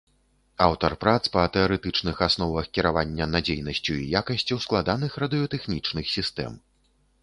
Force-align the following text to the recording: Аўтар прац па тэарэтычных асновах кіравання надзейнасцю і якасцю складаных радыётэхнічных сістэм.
Аўтар 0.67 0.95
прац 1.03 1.19
па 1.35 1.43
тэарэтычных 1.57 2.23
асновах 2.29 2.65
кіравання 2.79 3.31
надзейнасцю 3.37 3.93
і 4.03 4.09
якасцю 4.25 4.61
складаных 4.69 5.11
радыётэхнічных 5.27 6.05
сістэм. 6.19 6.63